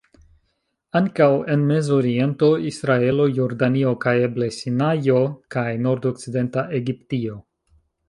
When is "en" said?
1.55-1.65